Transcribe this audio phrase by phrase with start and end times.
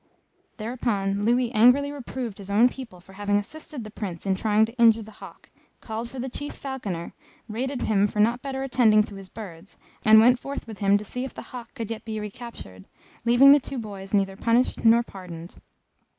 [0.57, 4.73] Thereupon Louis angrily reproved his own people for having assisted the Prince in trying to
[4.79, 7.13] injure the hawk, called for the chief falconer,
[7.47, 11.05] rated him for not better attending to his birds, and went forth with him to
[11.05, 12.87] see if the hawk could yet be recaptured,
[13.25, 15.57] leaving the two boys neither punished nor pardoned.